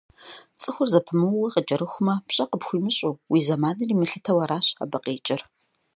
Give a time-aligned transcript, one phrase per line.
[0.61, 5.41] Цӏыхур зэпымыууэ къыкӏэрыхумэ, пщӏэ къыпхуимыщӏу, уи зэманыр имылъытэу аращ абы къикӏыр.